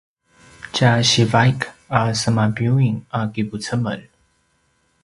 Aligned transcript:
tja 0.73 0.91
sivaik 1.09 1.59
a 1.99 1.99
semabiuying 2.21 2.99
a 3.17 3.19
kipucemel 3.33 4.01